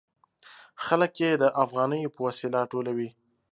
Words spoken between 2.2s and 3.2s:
وسیله ټولوي.